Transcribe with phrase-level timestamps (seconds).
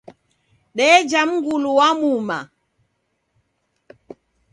[0.77, 2.39] Deja mngulu wa muma.